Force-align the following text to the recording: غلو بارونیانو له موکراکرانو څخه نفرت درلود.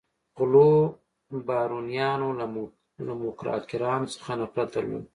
غلو 0.37 0.71
بارونیانو 1.47 2.29
له 3.07 3.13
موکراکرانو 3.21 4.11
څخه 4.15 4.31
نفرت 4.41 4.69
درلود. 4.75 5.03